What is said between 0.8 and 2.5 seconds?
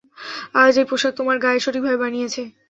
এই পোশাক তোমার গায়ে সঠিকভাবে মানিয়েছে।